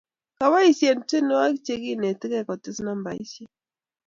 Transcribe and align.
Kiboisien 0.37 0.99
tenwogin 1.09 1.81
ke 1.85 1.93
netgei 2.01 2.45
ketes 2.47 2.77
nambaisiek 2.85 3.51